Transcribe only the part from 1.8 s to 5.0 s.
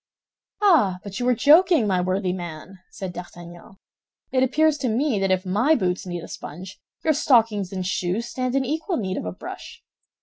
my worthy man!" said D'Artagnan. "It appears to